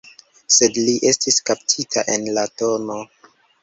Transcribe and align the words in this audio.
Sed 0.55 0.79
li 0.87 0.95
estis 1.11 1.39
kaptita 1.51 2.07
en 2.17 2.29
la 2.39 2.51
tn. 2.63 3.03